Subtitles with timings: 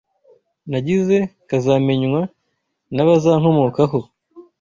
[0.71, 1.17] nagize
[1.49, 2.21] kazamenywa
[2.95, 3.99] n’abazankomokaho.